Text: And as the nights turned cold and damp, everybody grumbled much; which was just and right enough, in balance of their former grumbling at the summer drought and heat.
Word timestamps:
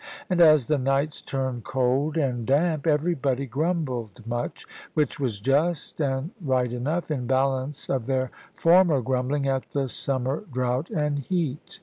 And 0.31 0.41
as 0.41 0.65
the 0.65 0.79
nights 0.79 1.21
turned 1.21 1.63
cold 1.63 2.17
and 2.17 2.43
damp, 2.47 2.87
everybody 2.87 3.45
grumbled 3.45 4.25
much; 4.25 4.65
which 4.95 5.19
was 5.19 5.39
just 5.39 5.99
and 5.99 6.31
right 6.43 6.73
enough, 6.73 7.11
in 7.11 7.27
balance 7.27 7.87
of 7.87 8.07
their 8.07 8.31
former 8.55 9.03
grumbling 9.03 9.47
at 9.47 9.69
the 9.69 9.87
summer 9.87 10.43
drought 10.51 10.89
and 10.89 11.19
heat. 11.19 11.79